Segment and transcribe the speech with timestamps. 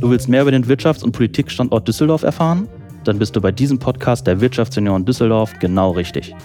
[0.00, 2.68] Du willst mehr über den Wirtschafts- und Politikstandort Düsseldorf erfahren?
[3.02, 6.36] Dann bist du bei diesem Podcast der Wirtschaftsunion Düsseldorf genau richtig.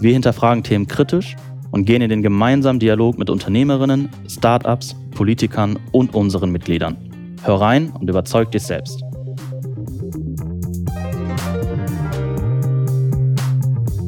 [0.00, 1.36] Wir hinterfragen Themen kritisch
[1.72, 6.96] und gehen in den gemeinsamen Dialog mit Unternehmerinnen, Startups, Politikern und unseren Mitgliedern.
[7.42, 9.02] Hör rein und überzeug dich selbst.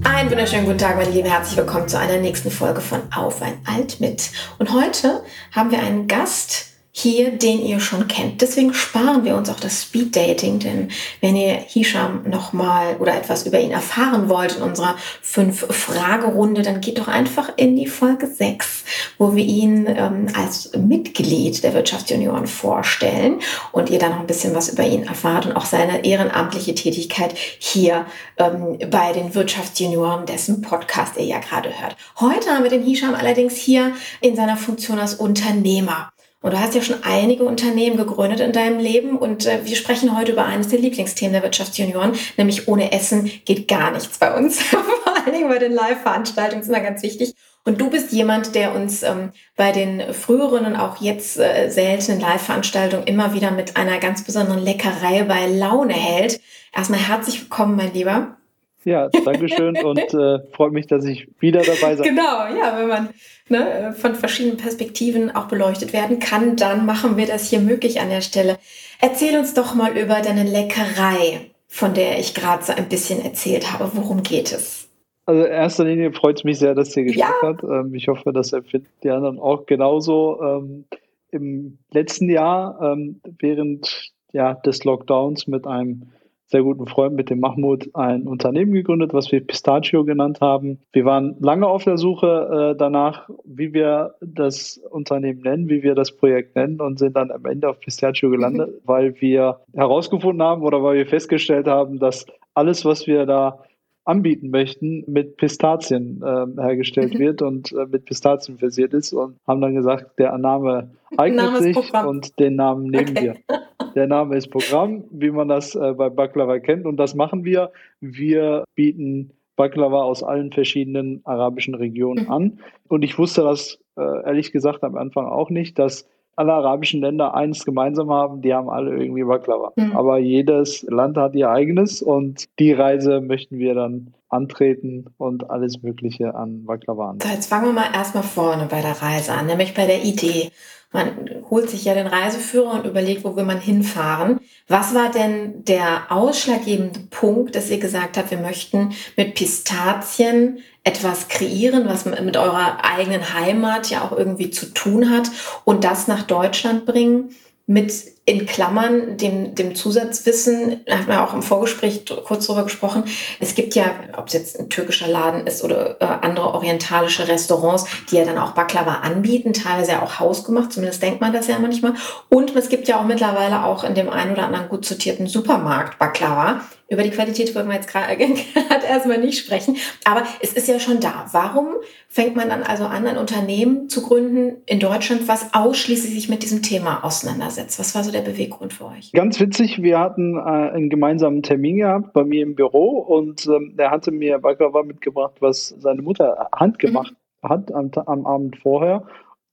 [0.05, 1.28] Einen wunderschönen guten Tag, meine Lieben.
[1.28, 4.30] Herzlich willkommen zu einer nächsten Folge von Auf ein Alt mit.
[4.59, 6.67] Und heute haben wir einen Gast,
[6.98, 8.41] hier, den ihr schon kennt.
[8.41, 10.88] Deswegen sparen wir uns auch das Speed Dating, denn
[11.21, 16.98] wenn ihr Hisham nochmal oder etwas über ihn erfahren wollt in unserer Fünf-Fragerunde, dann geht
[16.98, 18.84] doch einfach in die Folge 6,
[19.16, 23.38] wo wir ihn ähm, als Mitglied der Wirtschaftsjunioren vorstellen
[23.71, 27.33] und ihr dann noch ein bisschen was über ihn erfahrt und auch seine ehrenamtliche Tätigkeit
[27.37, 28.07] hier
[28.38, 31.96] ähm, bei den Wirtschaftsjunioren, dessen Podcast ihr ja gerade hört.
[32.19, 36.10] Heute haben wir den Hisham allerdings hier in seiner Funktion als Unternehmer.
[36.41, 40.16] Und du hast ja schon einige Unternehmen gegründet in deinem Leben und äh, wir sprechen
[40.16, 44.62] heute über eines der Lieblingsthemen der Wirtschaftsjunioren, nämlich ohne Essen geht gar nichts bei uns.
[44.62, 47.35] Vor allen Dingen bei den Live-Veranstaltungen ist immer ganz wichtig.
[47.65, 52.21] Und du bist jemand, der uns ähm, bei den früheren und auch jetzt äh, seltenen
[52.21, 56.40] Live-Veranstaltungen immer wieder mit einer ganz besonderen Leckerei bei Laune hält.
[56.73, 58.37] Erstmal herzlich willkommen, mein Lieber.
[58.84, 63.09] Ja, Dankeschön und äh, freut mich, dass ich wieder dabei sein Genau, ja, wenn man
[63.48, 68.09] ne, von verschiedenen Perspektiven auch beleuchtet werden kann, dann machen wir das hier möglich an
[68.09, 68.59] der Stelle.
[69.00, 73.72] Erzähl uns doch mal über deine Leckerei, von der ich gerade so ein bisschen erzählt
[73.72, 73.91] habe.
[73.94, 74.88] Worum geht es?
[75.26, 77.49] Also in erster Linie freut es mich sehr, dass ihr geschmeckt ja.
[77.49, 77.62] hat.
[77.62, 80.41] Ähm, ich hoffe, das empfinden die anderen auch genauso.
[80.43, 80.84] Ähm,
[81.31, 86.09] Im letzten Jahr, ähm, während ja, des Lockdowns mit einem
[86.49, 90.78] sehr guten Freund mit dem Mahmoud ein Unternehmen gegründet, was wir Pistachio genannt haben.
[90.93, 95.94] Wir waren lange auf der Suche äh, danach, wie wir das Unternehmen nennen, wie wir
[95.94, 98.81] das Projekt nennen und sind dann am Ende auf Pistachio gelandet, mhm.
[98.84, 102.25] weil wir herausgefunden haben oder weil wir festgestellt haben, dass
[102.55, 103.62] alles, was wir da
[104.05, 107.19] anbieten möchten, mit Pistazien äh, hergestellt mhm.
[107.19, 111.61] wird und äh, mit Pistazien versiert ist und haben dann gesagt, der Name eignet Name
[111.61, 113.22] sich und den Namen nehmen okay.
[113.49, 113.59] wir.
[113.98, 117.72] Der Name ist Programm, wie man das äh, bei Baklava kennt und das machen wir.
[118.00, 124.53] Wir bieten Baklava aus allen verschiedenen arabischen Regionen an und ich wusste das äh, ehrlich
[124.53, 128.97] gesagt am Anfang auch nicht, dass alle arabischen Länder eins gemeinsam haben, die haben alle
[128.97, 129.72] irgendwie Baklava.
[129.75, 129.97] Mhm.
[129.97, 135.82] Aber jedes Land hat ihr eigenes und die Reise möchten wir dann antreten und alles
[135.82, 137.19] Mögliche an Baklava an.
[137.20, 140.53] So, jetzt fangen wir mal erstmal vorne bei der Reise an, nämlich bei der Idee.
[140.91, 144.41] Man holt sich ja den Reiseführer und überlegt, wo will man hinfahren.
[144.69, 151.28] Was war denn der ausschlaggebende Punkt, dass ihr gesagt habt, wir möchten mit Pistazien etwas
[151.28, 155.31] kreieren, was mit eurer eigenen Heimat ja auch irgendwie zu tun hat
[155.65, 157.34] und das nach Deutschland bringen
[157.69, 157.93] mit
[158.25, 163.05] in Klammern dem, dem Zusatzwissen, da haben wir auch im Vorgespräch kurz drüber gesprochen,
[163.41, 167.84] es gibt ja, ob es jetzt ein türkischer Laden ist oder äh, andere orientalische Restaurants,
[168.11, 171.59] die ja dann auch Baklava anbieten, teilweise ja auch hausgemacht, zumindest denkt man das ja
[171.59, 171.93] manchmal.
[172.31, 175.99] Und es gibt ja auch mittlerweile auch in dem einen oder anderen gut sortierten Supermarkt
[175.99, 176.62] Baklava.
[176.91, 181.00] Über die Qualität wollen wir jetzt gerade erstmal nicht sprechen, aber es ist ja schon
[181.00, 181.26] da.
[181.32, 181.75] Warum
[182.09, 186.43] fängt man dann also an, ein Unternehmen zu gründen in Deutschland, was ausschließlich sich mit
[186.43, 187.78] diesem Thema auseinandersetzt?
[187.78, 189.12] Was war so der Beweggrund für euch?
[189.12, 193.75] Ganz witzig, wir hatten äh, einen gemeinsamen Termin gehabt bei mir im Büro und ähm,
[193.77, 197.12] er hatte mir Baklava mitgebracht, was seine Mutter handgemacht
[197.43, 197.48] mhm.
[197.48, 199.06] hat am, am Abend vorher.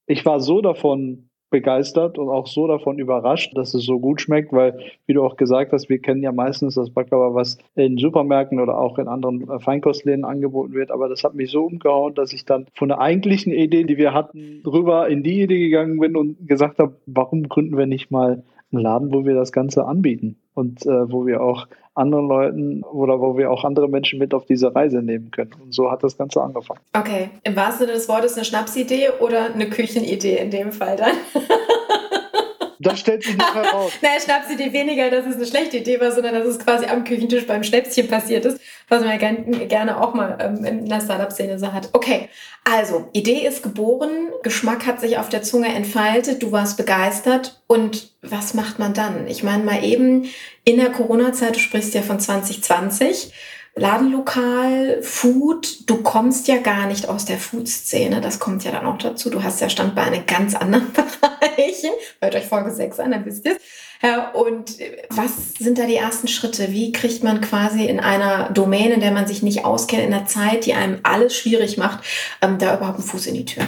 [0.08, 4.52] Ich war so davon begeistert und auch so davon überrascht, dass es so gut schmeckt,
[4.52, 8.60] weil, wie du auch gesagt hast, wir kennen ja meistens das Baklava, was in Supermärkten
[8.60, 10.92] oder auch in anderen äh, Feinkostläden angeboten wird.
[10.92, 14.14] Aber das hat mich so umgehauen, dass ich dann von der eigentlichen Idee, die wir
[14.14, 18.44] hatten, rüber in die Idee gegangen bin und gesagt habe, warum gründen wir nicht mal
[18.74, 23.20] einen Laden, wo wir das Ganze anbieten und äh, wo wir auch anderen Leuten oder
[23.20, 25.52] wo wir auch andere Menschen mit auf diese Reise nehmen können.
[25.62, 26.82] Und so hat das Ganze angefangen.
[26.94, 31.14] Okay, im wahrsten Sinne des Wortes eine Schnapsidee oder eine Küchenidee in dem Fall dann?
[32.86, 33.92] Das stellt sich nachher raus.
[34.04, 37.48] naja, Schnapsidee weniger, dass es eine schlechte Idee war, sondern dass es quasi am Küchentisch
[37.48, 41.74] beim Schnäpschen passiert ist, was man ja gerne auch mal ähm, in der Startup-Szene so
[41.74, 41.90] hat.
[41.94, 42.30] Okay,
[42.64, 48.12] also, Idee ist geboren, Geschmack hat sich auf der Zunge entfaltet, du warst begeistert und
[48.22, 49.28] was macht man dann?
[49.28, 50.30] Ich meine mal eben
[50.64, 53.34] in der Corona-Zeit, du sprichst ja von 2020,
[53.78, 58.98] Ladenlokal, Food, du kommst ja gar nicht aus der Food-Szene, das kommt ja dann auch
[58.98, 59.30] dazu.
[59.30, 61.92] Du hast ja Standbeine in ganz anderen Bereichen.
[62.22, 63.58] Hört euch Folge 6 an, dann wisst ihr.
[64.02, 64.78] Ja, und
[65.10, 66.72] was sind da die ersten Schritte?
[66.72, 70.26] Wie kriegt man quasi in einer Domäne, in der man sich nicht auskennt, in einer
[70.26, 72.06] Zeit, die einem alles schwierig macht,
[72.42, 73.68] ähm, da überhaupt einen Fuß in die Tür?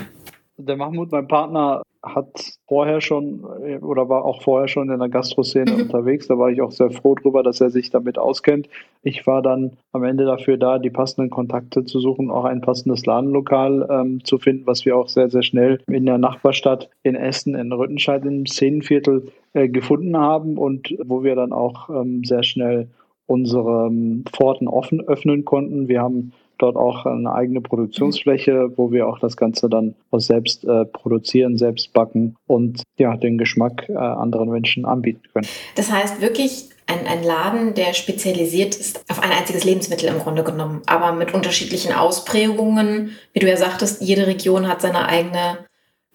[0.58, 1.82] Der Mahmoud, mein Partner,
[2.16, 5.82] hat vorher schon äh, oder war auch vorher schon in der Gastroszene mhm.
[5.84, 6.28] unterwegs.
[6.28, 8.68] Da war ich auch sehr froh drüber, dass er sich damit auskennt.
[9.04, 13.06] Ich war dann am Ende dafür da, die passenden Kontakte zu suchen, auch ein passendes
[13.06, 17.56] Ladenlokal ähm, zu finden, was wir auch sehr, sehr schnell in der Nachbarstadt in Essen,
[17.56, 22.88] in Rüttenscheid im Szenenviertel äh, gefunden haben und wo wir dann auch ähm, sehr schnell
[23.28, 25.88] unsere ähm, Pforten offen öffnen konnten.
[25.88, 30.86] Wir haben dort auch eine eigene Produktionsfläche, wo wir auch das Ganze dann selbst äh,
[30.86, 35.48] produzieren, selbst backen und ja, den Geschmack äh, anderen Menschen anbieten können.
[35.76, 40.44] Das heißt wirklich ein, ein Laden, der spezialisiert ist auf ein einziges Lebensmittel im Grunde
[40.44, 43.18] genommen, aber mit unterschiedlichen Ausprägungen.
[43.34, 45.66] Wie du ja sagtest, jede Region hat seine eigene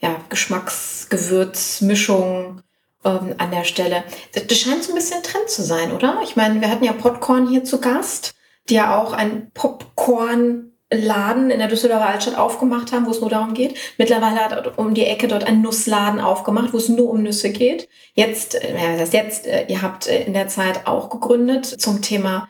[0.00, 2.62] ja, Geschmacksgewürzmischung
[3.05, 4.05] ähm, an der Stelle.
[4.33, 6.21] Das, das scheint so ein bisschen Trend zu sein, oder?
[6.25, 8.35] Ich meine, wir hatten ja Popcorn hier zu Gast
[8.69, 13.55] die ja auch ein Popcorn-Laden in der Düsseldorfer Altstadt aufgemacht haben, wo es nur darum
[13.55, 13.76] geht.
[13.99, 17.88] Mittlerweile hat um die Ecke dort ein Nussladen aufgemacht, wo es nur um Nüsse geht.
[18.14, 22.03] Jetzt, äh, ja, das jetzt, äh, ihr habt äh, in der Zeit auch gegründet zum
[22.03, 22.49] Thema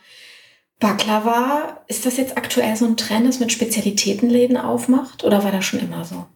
[0.78, 1.82] Baklava.
[1.86, 5.80] Ist das jetzt aktuell so ein Trend, das mit Spezialitätenläden aufmacht oder war das schon
[5.80, 6.26] immer so?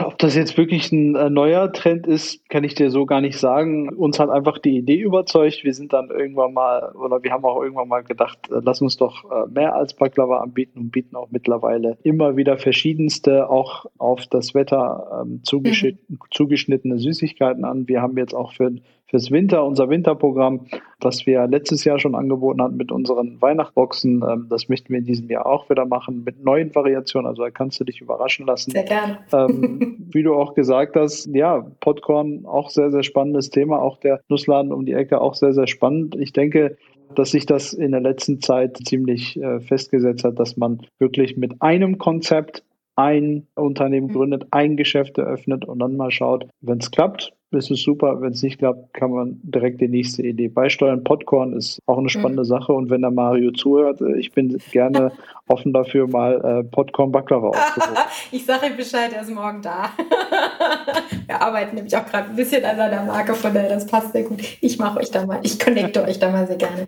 [0.00, 3.38] Ob das jetzt wirklich ein äh, neuer Trend ist, kann ich dir so gar nicht
[3.38, 3.90] sagen.
[3.90, 5.64] Uns hat einfach die Idee überzeugt.
[5.64, 8.96] Wir sind dann irgendwann mal, oder wir haben auch irgendwann mal gedacht, äh, lass uns
[8.96, 14.26] doch äh, mehr als Baklava anbieten und bieten auch mittlerweile immer wieder verschiedenste, auch auf
[14.26, 16.18] das Wetter ähm, zugeschnittene, mhm.
[16.30, 17.88] zugeschnittene Süßigkeiten an.
[17.88, 18.72] Wir haben jetzt auch für
[19.06, 20.66] fürs Winter, unser Winterprogramm,
[21.00, 24.24] das wir letztes Jahr schon angeboten hatten mit unseren Weihnachtsboxen.
[24.28, 27.26] Ähm, das möchten wir in diesem Jahr auch wieder machen mit neuen Variationen.
[27.26, 28.70] Also da kannst du dich überraschen lassen.
[28.70, 29.18] Sehr gerne.
[29.32, 33.80] Ähm, wie du auch gesagt hast, ja, Popcorn auch sehr, sehr spannendes Thema.
[33.80, 36.16] Auch der Nussladen um die Ecke auch sehr, sehr spannend.
[36.16, 36.76] Ich denke,
[37.14, 41.60] dass sich das in der letzten Zeit ziemlich äh, festgesetzt hat, dass man wirklich mit
[41.60, 42.64] einem Konzept
[42.96, 44.12] ein Unternehmen mhm.
[44.12, 48.20] gründet, ein Geschäft eröffnet und dann mal schaut, wenn es klappt, ist es super.
[48.20, 51.04] Wenn es nicht klappt, kann man direkt die nächste Idee beisteuern.
[51.04, 52.48] Popcorn ist auch eine spannende mhm.
[52.48, 55.12] Sache und wenn der Mario zuhört, äh, ich bin gerne
[55.48, 58.04] offen dafür, mal äh, Popcorn Baklava auszuprobieren.
[58.32, 59.90] ich sage ihm Bescheid, er ist morgen da.
[61.26, 64.24] Wir arbeiten nämlich auch gerade ein bisschen an seiner Marke, von daher das passt sehr
[64.24, 64.40] gut.
[64.60, 66.86] Ich mache euch da mal, ich connecte euch da mal sehr gerne.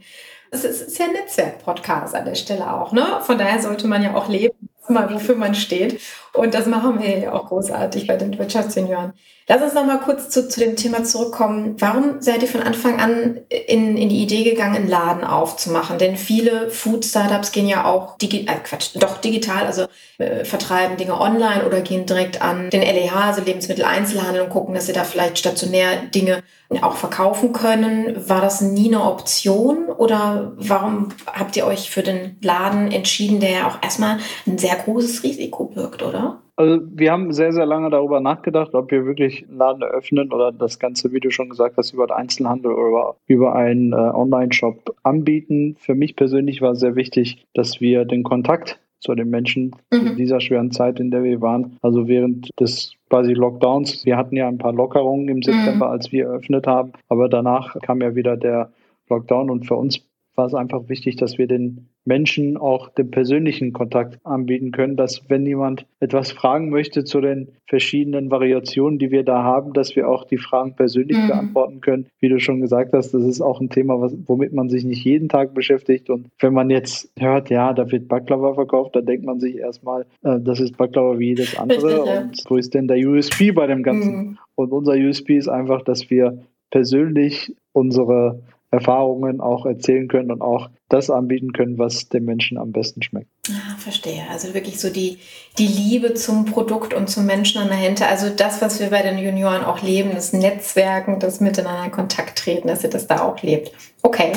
[0.50, 3.04] Es ist ja ein Netzwerk-Podcast an der Stelle auch, ne?
[3.22, 6.00] Von daher sollte man ja auch leben, mal wofür man steht.
[6.32, 9.12] Und das machen wir ja auch großartig bei den Wirtschaftssenioren.
[9.48, 11.76] Lass uns noch mal kurz zu, zu dem Thema zurückkommen.
[11.78, 15.98] Warum seid ihr von Anfang an in, in die Idee gegangen, einen Laden aufzumachen?
[15.98, 19.86] Denn viele Food-Startups gehen ja auch digi äh, Quatsch, doch digital, also
[20.18, 24.86] äh, vertreiben Dinge online oder gehen direkt an den LEH, also Lebensmitteleinzelhandel und gucken, dass
[24.86, 26.42] sie da vielleicht stationär Dinge
[26.82, 28.28] auch verkaufen können.
[28.28, 33.50] War das nie eine Option oder warum habt ihr euch für den Laden entschieden, der
[33.50, 36.42] ja auch erstmal ein sehr großes Risiko birgt, oder?
[36.56, 40.52] Also wir haben sehr, sehr lange darüber nachgedacht, ob wir wirklich einen Laden eröffnen oder
[40.52, 44.96] das Ganze, wie du schon gesagt hast, über den Einzelhandel oder über einen äh, Online-Shop
[45.02, 45.76] anbieten.
[45.78, 50.06] Für mich persönlich war sehr wichtig, dass wir den Kontakt zu den Menschen mhm.
[50.06, 54.34] in dieser schweren Zeit, in der wir waren, also während des quasi Lockdowns, wir hatten
[54.34, 55.92] ja ein paar Lockerungen im September, mhm.
[55.92, 58.72] als wir eröffnet haben, aber danach kam ja wieder der
[59.08, 60.00] Lockdown und für uns
[60.36, 65.28] war es einfach wichtig, dass wir den Menschen auch den persönlichen Kontakt anbieten können, dass
[65.28, 70.08] wenn jemand etwas fragen möchte zu den verschiedenen Variationen, die wir da haben, dass wir
[70.08, 71.28] auch die Fragen persönlich mhm.
[71.28, 72.06] beantworten können.
[72.20, 75.04] Wie du schon gesagt hast, das ist auch ein Thema, was, womit man sich nicht
[75.04, 76.10] jeden Tag beschäftigt.
[76.10, 80.06] Und wenn man jetzt hört, ja, da wird Baklava verkauft, dann denkt man sich erstmal,
[80.22, 82.02] äh, das ist Baklava wie jedes andere.
[82.02, 84.16] Und wo ist denn der USP bei dem Ganzen?
[84.16, 84.38] Mhm.
[84.54, 86.38] Und unser USP ist einfach, dass wir
[86.70, 88.42] persönlich unsere
[88.76, 93.30] Erfahrungen auch erzählen können und auch das anbieten können, was dem Menschen am besten schmeckt.
[93.50, 94.22] Ah, verstehe.
[94.30, 95.18] Also wirklich so die,
[95.58, 98.06] die Liebe zum Produkt und zum Menschen an der Hände.
[98.06, 102.38] Also das, was wir bei den Junioren auch leben, das Netzwerken, das Miteinander in Kontakt
[102.38, 103.72] treten, dass ihr das da auch lebt.
[104.02, 104.32] Okay.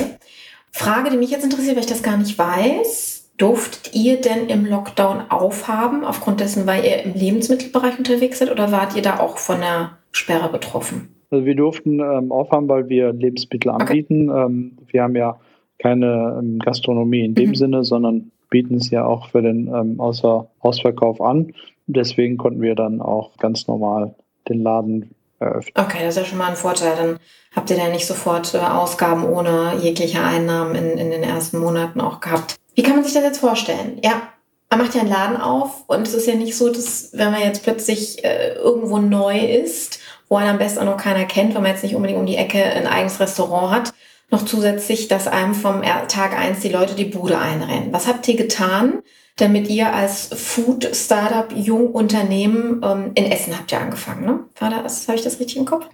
[0.72, 3.32] Frage, die mich jetzt interessiert, weil ich das gar nicht weiß.
[3.36, 8.70] Durftet ihr denn im Lockdown aufhaben, aufgrund dessen, weil ihr im Lebensmittelbereich unterwegs seid, oder
[8.70, 11.19] wart ihr da auch von der Sperre betroffen?
[11.30, 14.30] Also wir durften ähm, aufhaben, weil wir Lebensmittel anbieten.
[14.30, 14.44] Okay.
[14.44, 15.38] Ähm, wir haben ja
[15.78, 17.54] keine ähm, Gastronomie in dem mhm.
[17.54, 21.52] Sinne, sondern bieten es ja auch für den ähm, Außer Ausverkauf an.
[21.86, 24.14] Deswegen konnten wir dann auch ganz normal
[24.48, 25.72] den Laden eröffnen.
[25.76, 26.96] Okay, das ist ja schon mal ein Vorteil.
[26.96, 27.18] Dann
[27.54, 32.00] habt ihr da nicht sofort äh, Ausgaben ohne jegliche Einnahmen in, in den ersten Monaten
[32.00, 32.56] auch gehabt.
[32.74, 33.98] Wie kann man sich das jetzt vorstellen?
[34.02, 34.22] Ja,
[34.68, 37.42] man macht ja einen Laden auf und es ist ja nicht so, dass wenn man
[37.42, 39.98] jetzt plötzlich äh, irgendwo neu ist,
[40.30, 42.36] wo einen am besten auch noch keiner kennt, wenn man jetzt nicht unbedingt um die
[42.36, 43.94] Ecke ein eigenes Restaurant hat,
[44.30, 47.92] noch zusätzlich, dass einem vom Tag eins die Leute die Bude einrennen.
[47.92, 49.02] Was habt ihr getan,
[49.36, 54.44] damit ihr als Food-Startup, Jungunternehmen ähm, in Essen habt ihr angefangen, ne?
[54.58, 55.88] War das, habe ich das richtig im Kopf?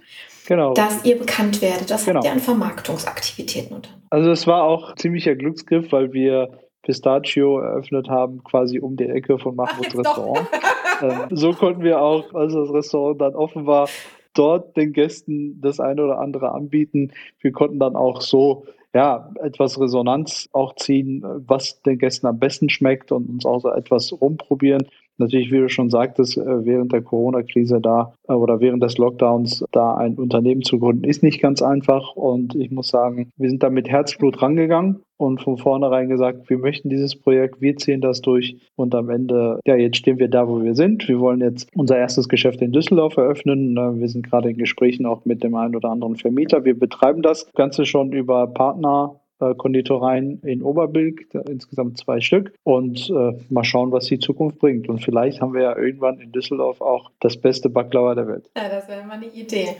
[0.47, 0.73] Genau.
[0.73, 1.89] Dass ihr bekannt werdet.
[1.89, 2.17] Das genau.
[2.17, 4.05] habt ihr an Vermarktungsaktivitäten unternommen.
[4.11, 9.39] Also es war auch ziemlicher Glücksgriff, weil wir Pistachio eröffnet haben, quasi um die Ecke
[9.39, 10.47] von Mahmouds Restaurant.
[11.01, 13.89] ähm, so konnten wir auch, als das Restaurant dann offen war,
[14.37, 17.11] dort den Gästen das eine oder andere anbieten.
[17.39, 22.69] Wir konnten dann auch so ja, etwas Resonanz auch ziehen, was den Gästen am besten
[22.69, 24.87] schmeckt und uns auch so etwas rumprobieren.
[25.17, 29.65] Natürlich, wie du schon sagtest, äh, während der Corona-Krise da äh, oder während des Lockdowns
[29.71, 32.15] da ein Unternehmen zu gründen, ist nicht ganz einfach.
[32.15, 36.59] Und ich muss sagen, wir sind da mit Herzblut rangegangen und von vornherein gesagt, wir
[36.59, 38.57] möchten dieses Projekt, wir ziehen das durch.
[38.75, 41.07] Und am Ende, ja, jetzt stehen wir da, wo wir sind.
[41.07, 43.75] Wir wollen jetzt unser erstes Geschäft in Düsseldorf eröffnen.
[43.75, 46.63] Äh, wir sind gerade in Gesprächen auch mit dem einen oder anderen Vermieter.
[46.63, 52.53] Wir betreiben das Ganze schon über Partner Konditoreien in Oberbilk, insgesamt zwei Stück.
[52.63, 54.89] Und äh, mal schauen, was die Zukunft bringt.
[54.89, 58.49] Und vielleicht haben wir ja irgendwann in Düsseldorf auch das beste Baklava der Welt.
[58.55, 59.77] Ja, das wäre mal eine Idee.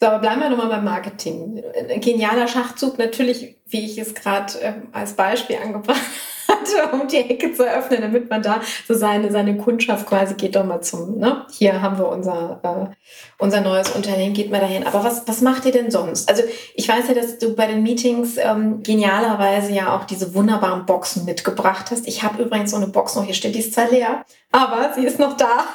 [0.00, 1.62] So, aber bleiben wir nochmal beim Marketing.
[1.90, 5.98] Ein genialer Schachzug, natürlich, wie ich es gerade äh, als Beispiel angebracht
[6.48, 10.56] hatte, um die Ecke zu öffnen, damit man da so seine, seine Kundschaft quasi geht
[10.56, 11.46] doch mal zum, ne?
[11.50, 12.94] Hier haben wir unser, äh,
[13.38, 14.86] unser neues Unternehmen, geht mal dahin.
[14.86, 16.28] Aber was, was macht ihr denn sonst?
[16.28, 16.42] Also
[16.74, 21.24] ich weiß ja, dass du bei den Meetings ähm, genialerweise ja auch diese wunderbaren Boxen
[21.24, 22.08] mitgebracht hast.
[22.08, 25.04] Ich habe übrigens so eine Box noch hier steht, die ist zwar leer, aber sie
[25.04, 25.66] ist noch da.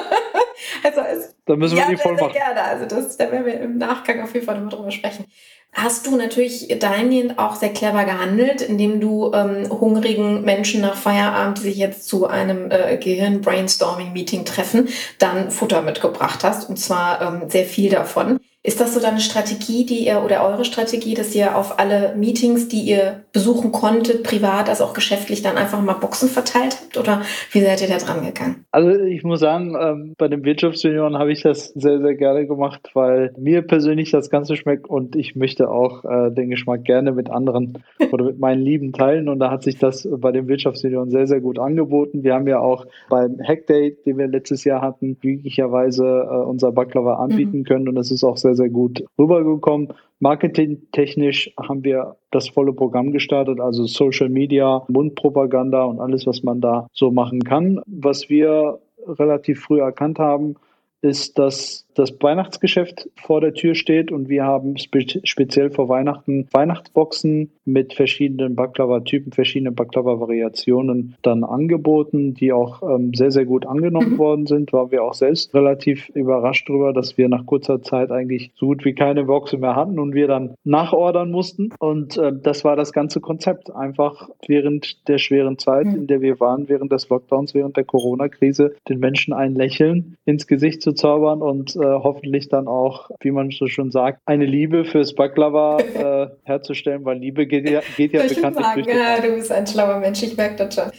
[0.84, 2.32] also es, da müssen wir ja, die voll machen.
[2.32, 2.62] Gerne.
[2.62, 5.24] Also das, da werden wir im Nachgang auf jeden Fall nochmal drüber sprechen
[5.72, 11.58] hast du natürlich dahingehend auch sehr clever gehandelt, indem du ähm, hungrigen Menschen nach Feierabend,
[11.58, 16.68] die sich jetzt zu einem äh, Gehirn-Brainstorming-Meeting treffen, dann Futter mitgebracht hast.
[16.68, 18.40] Und zwar ähm, sehr viel davon.
[18.62, 22.68] Ist das so deine Strategie, die ihr oder eure Strategie, dass ihr auf alle Meetings,
[22.68, 26.98] die ihr besuchen konntet, privat als auch geschäftlich, dann einfach mal Boxen verteilt habt?
[26.98, 28.66] Oder wie seid ihr da dran gegangen?
[28.70, 32.90] Also ich muss sagen, ähm, bei den Wirtschaftsjunioren habe ich das sehr, sehr gerne gemacht,
[32.92, 37.30] weil mir persönlich das Ganze schmeckt und ich möchte auch äh, den Geschmack gerne mit
[37.30, 39.30] anderen oder mit meinen Lieben teilen.
[39.30, 42.24] Und da hat sich das bei den Wirtschaftsjunioren sehr, sehr gut angeboten.
[42.24, 47.14] Wir haben ja auch beim Hackday, den wir letztes Jahr hatten, glücklicherweise äh, unser Baklava
[47.14, 47.64] anbieten mhm.
[47.64, 49.88] können und das ist auch sehr sehr, sehr gut rübergekommen.
[50.18, 56.60] Marketingtechnisch haben wir das volle Programm gestartet, also Social Media, Mundpropaganda und alles, was man
[56.60, 57.80] da so machen kann.
[57.86, 60.56] Was wir relativ früh erkannt haben,
[61.00, 66.46] ist, dass das Weihnachtsgeschäft vor der Tür steht und wir haben spe speziell vor Weihnachten
[66.52, 74.12] Weihnachtsboxen mit verschiedenen Baklava-Typen, verschiedenen Baklava-Variationen dann angeboten, die auch ähm, sehr, sehr gut angenommen
[74.12, 74.18] mhm.
[74.18, 74.72] worden sind.
[74.72, 78.84] Waren wir auch selbst relativ überrascht darüber, dass wir nach kurzer Zeit eigentlich so gut
[78.84, 81.70] wie keine Boxen mehr hatten und wir dann nachordern mussten.
[81.78, 83.74] Und äh, das war das ganze Konzept.
[83.74, 85.96] Einfach während der schweren Zeit, mhm.
[85.96, 90.46] in der wir waren, während des Lockdowns, während der Corona-Krise, den Menschen ein Lächeln ins
[90.46, 94.84] Gesicht zu zaubern und äh, hoffentlich dann auch, wie man so schon sagt, eine Liebe
[94.84, 99.50] fürs Baklava äh, herzustellen, weil Liebe geht ja, geht ja bekanntlich durch ja, Du bist
[99.50, 100.90] ein schlauer Mensch, ich merke das schon.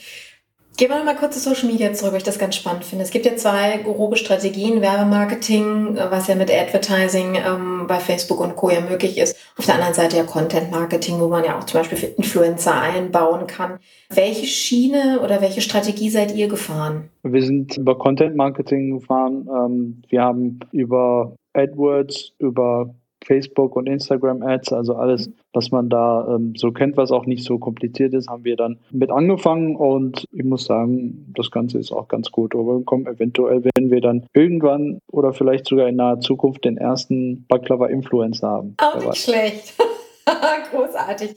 [0.82, 3.04] Gehen wir mal kurz zu Social Media zurück, weil ich das ganz spannend finde.
[3.04, 8.56] Es gibt ja zwei grobe Strategien, Werbemarketing, was ja mit Advertising ähm, bei Facebook und
[8.56, 8.72] Co.
[8.72, 9.38] ja möglich ist.
[9.60, 12.82] Auf der anderen Seite ja Content Marketing, wo man ja auch zum Beispiel für Influencer
[12.82, 13.78] einbauen kann.
[14.10, 17.12] Welche Schiene oder welche Strategie seid ihr gefahren?
[17.22, 19.48] Wir sind über Content Marketing gefahren.
[19.56, 26.36] Ähm, wir haben über AdWords, über Facebook und Instagram Ads, also alles, was man da
[26.36, 30.26] ähm, so kennt, was auch nicht so kompliziert ist, haben wir dann mit angefangen und
[30.32, 33.08] ich muss sagen, das Ganze ist auch ganz gut rübergekommen.
[33.08, 38.76] Eventuell werden wir dann irgendwann oder vielleicht sogar in naher Zukunft den ersten Baklava-Influencer haben.
[38.78, 39.74] Auch nicht schlecht.
[40.72, 41.36] Großartig.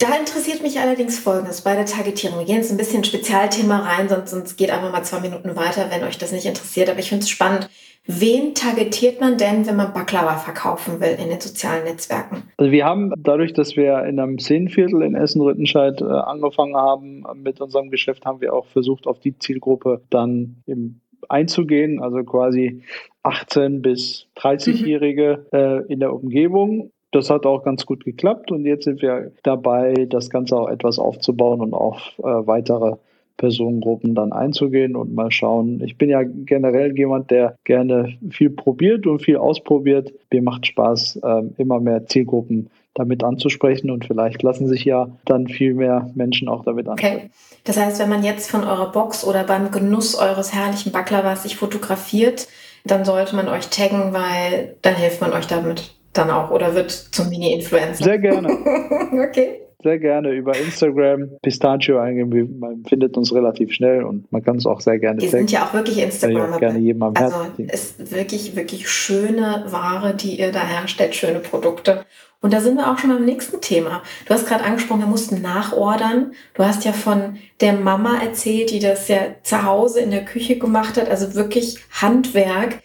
[0.00, 2.38] Da interessiert mich allerdings Folgendes bei der Targetierung.
[2.38, 5.90] Wir gehen jetzt ein bisschen Spezialthema rein, sonst, sonst geht einfach mal zwei Minuten weiter,
[5.90, 6.88] wenn euch das nicht interessiert.
[6.88, 7.68] Aber ich finde es spannend.
[8.06, 12.44] Wen targetiert man denn, wenn man Baklava verkaufen will in den sozialen Netzwerken?
[12.56, 17.60] Also wir haben dadurch, dass wir in einem Szenenviertel in Essen-Rüttenscheid äh, angefangen haben mit
[17.60, 22.82] unserem Geschäft, haben wir auch versucht, auf die Zielgruppe dann im einzugehen, also quasi
[23.22, 25.58] 18 bis 30-Jährige mhm.
[25.58, 30.06] äh, in der Umgebung das hat auch ganz gut geklappt und jetzt sind wir dabei,
[30.08, 32.96] das Ganze auch etwas aufzubauen und auf äh, weitere
[33.36, 35.82] Personengruppen dann einzugehen und mal schauen.
[35.82, 40.12] Ich bin ja generell jemand, der gerne viel probiert und viel ausprobiert.
[40.30, 45.48] Mir macht Spaß, äh, immer mehr Zielgruppen damit anzusprechen und vielleicht lassen sich ja dann
[45.48, 47.16] viel mehr Menschen auch damit ansprechen.
[47.16, 47.30] Okay.
[47.64, 51.56] Das heißt, wenn man jetzt von eurer Box oder beim Genuss eures herrlichen Baklavas sich
[51.56, 52.46] fotografiert,
[52.84, 56.90] dann sollte man euch taggen, weil dann hilft man euch damit dann auch oder wird
[56.90, 58.04] zum Mini-Influencer?
[58.04, 58.48] Sehr gerne.
[59.28, 62.58] okay sehr gerne über Instagram Pistachio eingeben.
[62.58, 65.20] Man findet uns relativ schnell und man kann es auch sehr gerne.
[65.20, 66.54] Wir sind ja auch wirklich Instagram.
[66.54, 71.40] Auch gerne jedem am also ist wirklich, wirklich schöne Ware, die ihr da herstellt, schöne
[71.40, 72.04] Produkte.
[72.42, 74.02] Und da sind wir auch schon beim nächsten Thema.
[74.26, 76.32] Du hast gerade angesprochen, wir mussten nachordern.
[76.54, 80.58] Du hast ja von der Mama erzählt, die das ja zu Hause in der Küche
[80.58, 82.80] gemacht hat, also wirklich Handwerk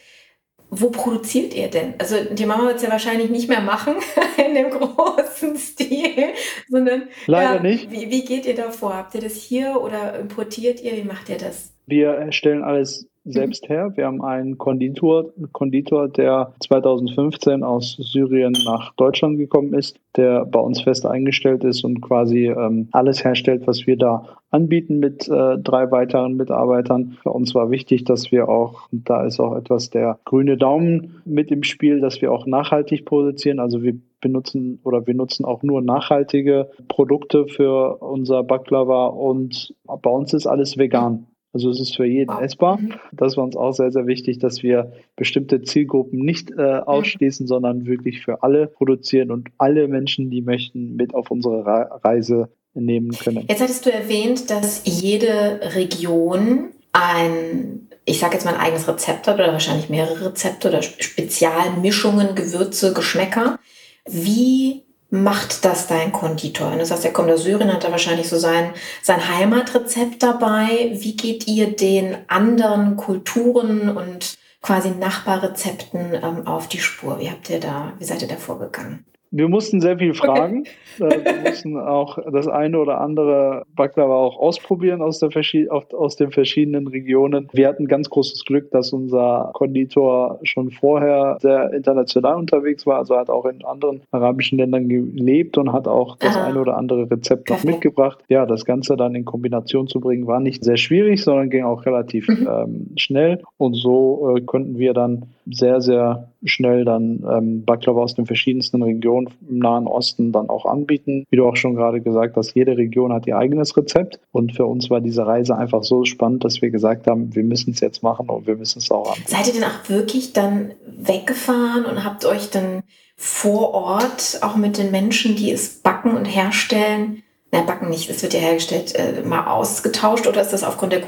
[0.70, 1.94] wo produziert ihr denn?
[2.00, 3.96] Also die Mama wird es ja wahrscheinlich nicht mehr machen
[4.46, 6.34] in dem großen Stil,
[6.70, 7.92] sondern leider ja, nicht.
[7.92, 8.96] Wie, wie geht ihr da vor?
[8.96, 10.94] Habt ihr das hier oder importiert ihr?
[10.96, 11.74] Wie macht ihr das?
[11.88, 13.92] Wir stellen alles selbst her.
[13.96, 20.60] Wir haben einen Konditor, Konditor, der 2015 aus Syrien nach Deutschland gekommen ist, der bei
[20.60, 25.58] uns fest eingestellt ist und quasi ähm, alles herstellt, was wir da anbieten mit äh,
[25.58, 27.18] drei weiteren Mitarbeitern.
[27.24, 31.52] Für uns war wichtig, dass wir auch, da ist auch etwas der grüne Daumen mit
[31.52, 33.60] im Spiel, dass wir auch nachhaltig produzieren.
[33.60, 40.10] Also wir benutzen oder wir nutzen auch nur nachhaltige Produkte für unser Baklava und bei
[40.10, 41.28] uns ist alles vegan.
[41.56, 42.82] Also es ist für jeden essbar.
[42.82, 42.96] Mhm.
[43.14, 46.84] Das war uns auch sehr, sehr wichtig, dass wir bestimmte Zielgruppen nicht äh, mhm.
[46.84, 51.66] ausschließen, sondern wirklich für alle produzieren und alle Menschen, die möchten, mit auf unsere
[52.04, 53.46] Reise nehmen können.
[53.48, 59.26] Jetzt hattest du erwähnt, dass jede Region ein, ich sage jetzt mal ein eigenes Rezept
[59.26, 63.60] hat oder wahrscheinlich mehrere Rezepte oder Spezialmischungen, Gewürze, Geschmäcker.
[64.06, 64.85] Wie
[65.24, 66.72] macht das dein Konditor?
[66.72, 70.92] Du sagst, er kommt aus Syrien, hat er wahrscheinlich so sein, sein Heimatrezept dabei.
[70.94, 77.20] Wie geht ihr den anderen Kulturen und quasi Nachbarrezepten ähm, auf die Spur?
[77.20, 79.06] Wie habt ihr da, wie seid ihr da vorgegangen?
[79.36, 80.64] Wir mussten sehr viel fragen.
[80.98, 81.14] Okay.
[81.14, 85.30] Äh, wir mussten auch das eine oder andere Baklava auch ausprobieren aus, der,
[85.70, 87.50] aus den verschiedenen Regionen.
[87.52, 93.18] Wir hatten ganz großes Glück, dass unser Konditor schon vorher sehr international unterwegs war, also
[93.18, 96.46] hat auch in anderen arabischen Ländern gelebt und hat auch das Aha.
[96.46, 98.24] eine oder andere Rezept noch mitgebracht.
[98.30, 101.86] Ja, das Ganze dann in Kombination zu bringen, war nicht sehr schwierig, sondern ging auch
[101.86, 102.48] relativ mhm.
[102.50, 103.42] ähm, schnell.
[103.58, 108.82] Und so äh, konnten wir dann sehr, sehr schnell dann ähm, Baklava aus den verschiedensten
[108.82, 111.26] Regionen im Nahen Osten dann auch anbieten.
[111.30, 114.20] Wie du auch schon gerade gesagt hast, jede Region hat ihr eigenes Rezept.
[114.32, 117.72] Und für uns war diese Reise einfach so spannend, dass wir gesagt haben, wir müssen
[117.72, 119.28] es jetzt machen und wir müssen es auch anbieten.
[119.30, 122.84] Seid ihr denn auch wirklich dann weggefahren und habt euch dann
[123.16, 128.22] vor Ort auch mit den Menschen, die es backen und herstellen, na, backen nicht, es
[128.22, 131.02] wird ja hergestellt, äh, mal ausgetauscht oder ist das aufgrund der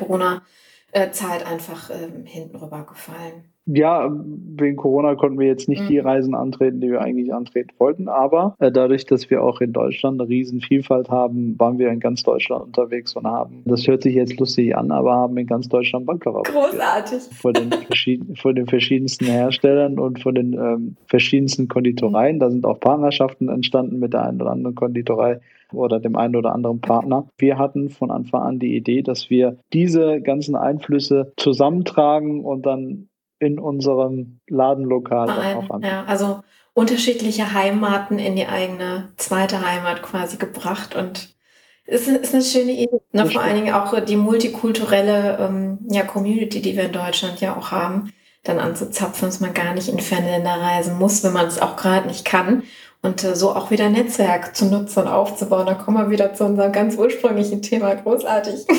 [0.91, 3.43] Corona-Zeit einfach äh, hinten rüber gefallen?
[3.69, 5.87] Ja, wegen Corona konnten wir jetzt nicht mhm.
[5.87, 8.07] die Reisen antreten, die wir eigentlich antreten wollten.
[8.07, 11.99] Aber äh, dadurch, dass wir auch in Deutschland eine riesen Vielfalt haben, waren wir in
[11.99, 15.67] ganz Deutschland unterwegs und haben, das hört sich jetzt lustig an, aber haben in ganz
[15.67, 16.43] Deutschland Baklava.
[16.43, 17.23] Großartig.
[17.33, 22.39] Von den, von den verschiedensten Herstellern und von den ähm, verschiedensten Konditoreien.
[22.39, 25.41] Da sind auch Partnerschaften entstanden mit der einen oder anderen Konditorei
[25.73, 27.27] oder dem einen oder anderen Partner.
[27.37, 33.09] Wir hatten von Anfang an die Idee, dass wir diese ganzen Einflüsse zusammentragen und dann
[33.39, 35.81] in unserem Ladenlokal Ein, auch an.
[35.81, 36.39] Ja, also
[36.73, 41.35] unterschiedliche Heimaten in die eigene zweite Heimat quasi gebracht und
[41.85, 42.99] ist, ist eine schöne Idee.
[43.13, 47.55] Ne, vor allen Dingen auch die multikulturelle ähm, ja, Community, die wir in Deutschland ja
[47.55, 48.11] auch haben,
[48.43, 51.77] dann anzuzapfen, dass man gar nicht in ferne Länder reisen muss, wenn man es auch
[51.77, 52.63] gerade nicht kann.
[53.01, 55.65] Und äh, so auch wieder Netzwerk zu nutzen und aufzubauen.
[55.65, 57.93] Da kommen wir wieder zu unserem ganz ursprünglichen Thema.
[57.95, 58.65] Großartig.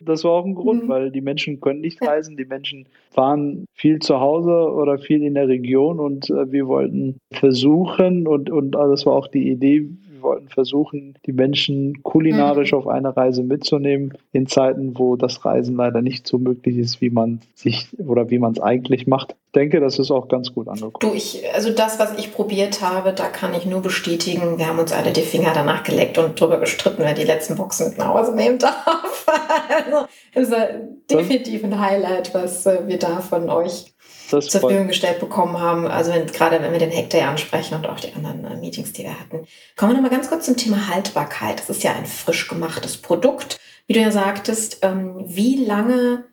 [0.00, 0.88] Das war auch ein Grund, mhm.
[0.88, 5.34] weil die Menschen können nicht reisen, die Menschen waren viel zu Hause oder viel in
[5.34, 9.88] der Region und äh, wir wollten versuchen und, und äh, das war auch die Idee,
[10.18, 12.78] wir wollten versuchen, die Menschen kulinarisch mhm.
[12.78, 17.10] auf eine Reise mitzunehmen in Zeiten, wo das Reisen leider nicht so möglich ist, wie
[17.10, 19.36] man sich oder wie man es eigentlich macht.
[19.46, 20.98] Ich denke, das ist auch ganz gut angekommen.
[21.00, 24.78] Du, ich, also das, was ich probiert habe, da kann ich nur bestätigen, wir haben
[24.78, 28.08] uns alle die Finger danach geleckt und darüber gestritten, wer die letzten Boxen mit nach
[28.08, 29.26] Hause nehmen darf.
[30.34, 33.94] also, das ist definitiv ein Highlight, was äh, wir da von euch
[34.30, 35.86] das zur Verfügung gestellt bekommen haben.
[35.86, 39.04] Also wenn, gerade wenn wir den Hektar ansprechen und auch die anderen äh, Meetings, die
[39.04, 39.46] wir hatten.
[39.76, 41.60] Kommen wir nochmal ganz kurz zum Thema Haltbarkeit.
[41.60, 43.58] Das ist ja ein frisch gemachtes Produkt.
[43.86, 46.24] Wie du ja sagtest, ähm, wie lange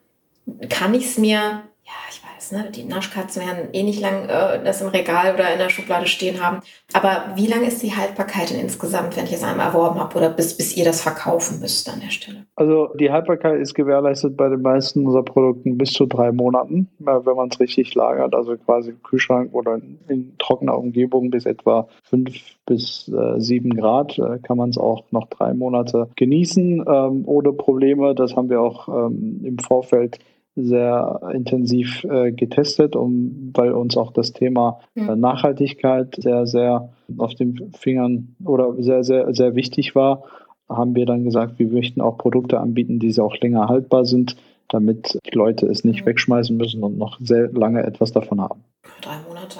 [0.69, 4.63] kann ich es mir ja, ich weiß, ne, die Naschkatzen werden eh nicht lang äh,
[4.63, 6.61] das im Regal oder in der Schublade stehen haben.
[6.93, 10.29] Aber wie lange ist die Haltbarkeit denn insgesamt, wenn ich es einmal erworben habe oder
[10.29, 12.45] bis, bis ihr das verkaufen müsst an der Stelle?
[12.55, 17.05] Also die Haltbarkeit ist gewährleistet bei den meisten unserer Produkten bis zu drei Monaten, äh,
[17.05, 21.45] wenn man es richtig lagert, also quasi im Kühlschrank oder in, in trockener Umgebung bis
[21.45, 26.83] etwa fünf bis äh, sieben Grad äh, kann man es auch noch drei Monate genießen
[26.87, 28.15] ähm, ohne Probleme.
[28.15, 30.19] Das haben wir auch ähm, im Vorfeld
[30.55, 37.35] sehr intensiv äh, getestet, um, weil uns auch das Thema äh, Nachhaltigkeit sehr, sehr auf
[37.35, 40.23] den Fingern oder sehr, sehr, sehr wichtig war,
[40.69, 44.37] haben wir dann gesagt, wir möchten auch Produkte anbieten, die auch länger haltbar sind,
[44.69, 46.07] damit die Leute es nicht mhm.
[46.07, 48.63] wegschmeißen müssen und noch sehr lange etwas davon haben.
[49.01, 49.59] Drei Monate,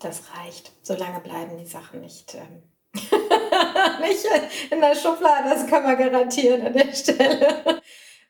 [0.00, 0.72] das reicht.
[0.82, 2.34] So lange bleiben die Sachen nicht.
[2.34, 2.62] Ähm
[4.00, 4.24] nicht
[4.70, 7.80] in der Schublade, das kann man garantieren an der Stelle.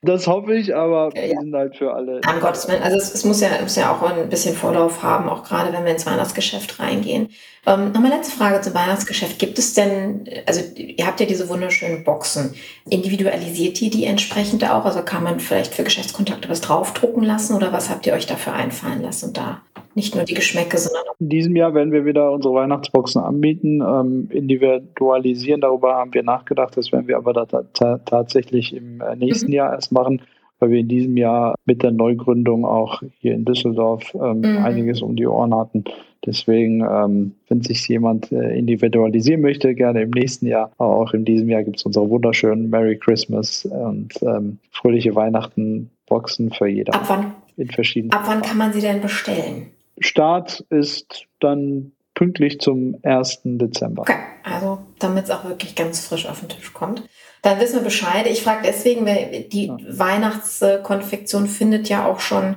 [0.03, 2.21] Das hoffe ich, aber okay, wir sind halt für alle.
[2.25, 2.83] Am Gottes Willen.
[2.83, 5.85] Also es, es, muss, ja, muss ja auch ein bisschen Vorlauf haben, auch gerade wenn
[5.85, 7.31] wir ins Weihnachtsgeschäft reingehen.
[7.67, 9.41] Ähm, Nochmal letzte Frage zum Weihnachtsgeschäft.
[9.41, 12.55] Gibt es denn, also ihr habt ja diese wunderschönen Boxen.
[12.89, 14.85] Individualisiert ihr die entsprechend auch?
[14.85, 18.53] Also kann man vielleicht für Geschäftskontakte was draufdrucken lassen oder was habt ihr euch dafür
[18.53, 19.63] einfallen lassen da
[19.99, 21.21] nicht nur die Geschmäcke, sondern auch.
[21.21, 25.61] In diesem Jahr werden wir wieder unsere Weihnachtsboxen anbieten, ähm, individualisieren.
[25.61, 26.77] Darüber haben wir nachgedacht.
[26.77, 27.45] Das werden wir aber da
[28.05, 29.55] tatsächlich im äh, nächsten mhm.
[29.55, 30.23] Jahr erst machen,
[30.61, 34.65] weil wir in diesem Jahr mit der Neugründung auch hier in Düsseldorf ähm, mhm.
[34.65, 35.85] einiges um die Ohren hatten.
[36.25, 40.71] Deswegen, ähm, wenn sich jemand äh, individualisieren möchte, gerne im nächsten Jahr.
[40.79, 45.91] Aber auch in diesem Jahr gibt es unsere wunderschönen Merry Christmas und ähm, fröhliche Weihnachten
[46.07, 46.95] Boxen für jeder.
[46.95, 47.33] Ab wann?
[47.57, 48.13] In verschiedenen.
[48.13, 49.67] Ab wann kann man sie denn bestellen?
[50.01, 53.43] Start ist dann pünktlich zum 1.
[53.45, 54.03] Dezember.
[54.03, 57.03] Okay, also damit es auch wirklich ganz frisch auf den Tisch kommt.
[57.43, 58.27] Dann wissen wir Bescheid.
[58.27, 59.73] Ich frage deswegen, weil die.
[59.89, 62.57] Weihnachtskonfektion findet ja auch schon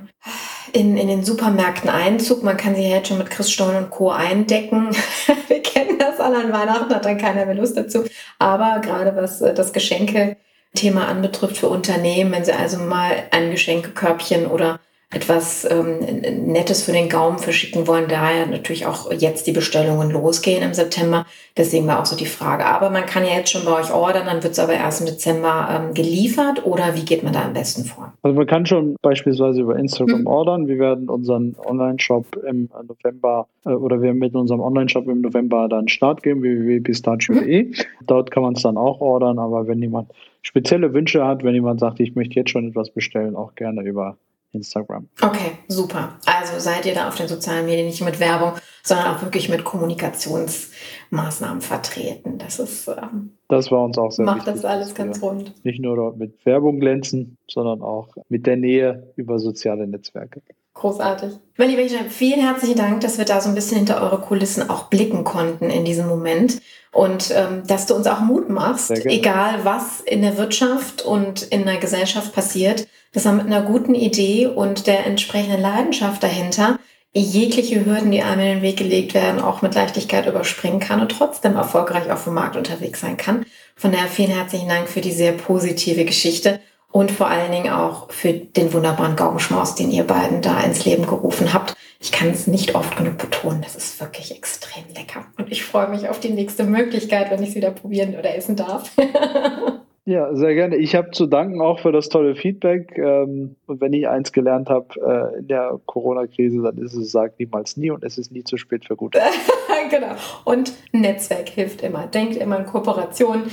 [0.72, 2.42] in, in den Supermärkten Einzug.
[2.42, 4.10] Man kann sie ja jetzt schon mit Christstollen und Co.
[4.10, 4.90] eindecken.
[5.48, 8.04] wir kennen das alle an Weihnachten, hat dann keiner mehr Lust dazu.
[8.40, 14.46] Aber gerade was äh, das Geschenke-Thema anbetrifft für Unternehmen, wenn sie also mal ein Geschenkekörbchen
[14.46, 14.80] oder
[15.12, 15.98] etwas ähm,
[16.46, 21.26] Nettes für den Gaumen verschicken wollen, daher natürlich auch jetzt die Bestellungen losgehen im September.
[21.56, 22.64] Deswegen war auch so die Frage.
[22.64, 25.06] Aber man kann ja jetzt schon bei euch ordern, dann wird es aber erst im
[25.06, 28.14] Dezember ähm, geliefert oder wie geht man da am besten vor?
[28.22, 30.26] Also man kann schon beispielsweise über Instagram mhm.
[30.26, 30.68] ordern.
[30.68, 35.88] Wir werden unseren Online-Shop im November äh, oder wir mit unserem Online-Shop im November dann
[35.88, 37.64] Start geben, www.pistachio.de.
[37.64, 37.74] Mhm.
[38.06, 41.80] Dort kann man es dann auch ordern, aber wenn jemand spezielle Wünsche hat, wenn jemand
[41.80, 44.16] sagt, ich möchte jetzt schon etwas bestellen, auch gerne über
[44.52, 45.08] Instagram.
[45.20, 46.18] Okay, super.
[46.26, 49.64] Also seid ihr da auf den sozialen Medien nicht mit Werbung, sondern auch wirklich mit
[49.64, 52.38] Kommunikationsmaßnahmen vertreten.
[52.38, 52.88] Das ist.
[52.88, 54.54] Ähm, das war uns auch sehr macht wichtig.
[54.54, 55.64] Macht das alles ganz rund.
[55.64, 60.42] Nicht nur mit Werbung glänzen, sondern auch mit der Nähe über soziale Netzwerke.
[60.74, 61.34] Großartig.
[61.56, 64.84] Mein lieber vielen herzlichen Dank, dass wir da so ein bisschen hinter eure Kulissen auch
[64.84, 66.60] blicken konnten in diesem Moment
[66.92, 71.64] und ähm, dass du uns auch Mut machst, egal was in der Wirtschaft und in
[71.64, 76.78] der Gesellschaft passiert dass man mit einer guten Idee und der entsprechenden Leidenschaft dahinter
[77.14, 81.12] jegliche Hürden, die einem in den Weg gelegt werden, auch mit Leichtigkeit überspringen kann und
[81.12, 83.44] trotzdem erfolgreich auf dem Markt unterwegs sein kann.
[83.76, 86.60] Von daher vielen herzlichen Dank für die sehr positive Geschichte
[86.92, 91.06] und vor allen Dingen auch für den wunderbaren Gaumenschmaus, den ihr beiden da ins Leben
[91.06, 91.74] gerufen habt.
[92.00, 95.26] Ich kann es nicht oft genug betonen, das ist wirklich extrem lecker.
[95.38, 98.56] Und ich freue mich auf die nächste Möglichkeit, wenn ich es wieder probieren oder essen
[98.56, 98.90] darf.
[100.04, 100.76] Ja, sehr gerne.
[100.76, 102.98] Ich habe zu danken auch für das tolle Feedback.
[102.98, 107.38] Ähm, und wenn ich eins gelernt habe äh, in der Corona-Krise, dann ist es, sagt
[107.38, 109.14] niemals nie und es ist nie zu spät für gut.
[109.90, 110.14] genau.
[110.44, 112.08] Und Netzwerk hilft immer.
[112.08, 113.44] Denkt immer in Kooperation.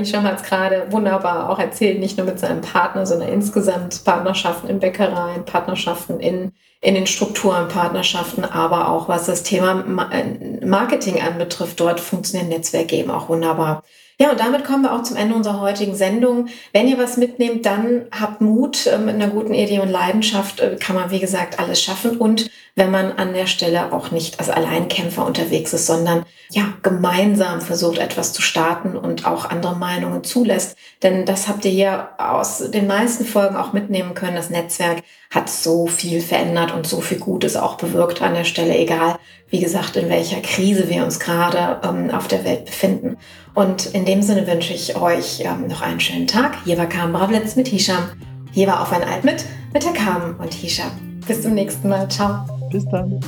[0.00, 4.70] Ich habe es gerade wunderbar auch erzählt, nicht nur mit seinem Partner, sondern insgesamt Partnerschaften
[4.70, 11.20] in Bäckereien, Partnerschaften in, in den Strukturen, Partnerschaften, aber auch was das Thema äh, Marketing
[11.20, 11.78] anbetrifft.
[11.80, 13.82] Dort funktionieren Netzwerke eben auch wunderbar.
[14.22, 16.46] Ja, und damit kommen wir auch zum Ende unserer heutigen Sendung.
[16.72, 18.86] Wenn ihr was mitnehmt, dann habt Mut.
[18.86, 22.18] Äh, mit einer guten Idee und Leidenschaft äh, kann man, wie gesagt, alles schaffen.
[22.18, 27.60] Und wenn man an der Stelle auch nicht als Alleinkämpfer unterwegs ist, sondern ja, gemeinsam
[27.60, 30.76] versucht, etwas zu starten und auch andere Meinungen zulässt.
[31.02, 34.36] Denn das habt ihr hier aus den meisten Folgen auch mitnehmen können.
[34.36, 38.76] Das Netzwerk hat so viel verändert und so viel Gutes auch bewirkt an der Stelle,
[38.76, 39.16] egal,
[39.48, 43.18] wie gesagt, in welcher Krise wir uns gerade ähm, auf der Welt befinden.
[43.54, 46.56] Und in dem Sinne wünsche ich euch ähm, noch einen schönen Tag.
[46.64, 48.10] Hier war Carmen Bravlitz mit Hisham.
[48.52, 50.90] Hier war Auf ein Alt mit, mit der Carmen und Hisham.
[51.26, 52.08] Bis zum nächsten Mal.
[52.10, 52.61] Ciao.
[52.72, 53.20] Bis dann.